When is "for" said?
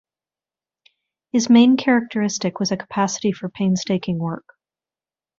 3.31-3.49